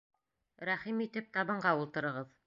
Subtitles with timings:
[0.69, 2.33] Рәхим итеп табынға ултырығыҙ.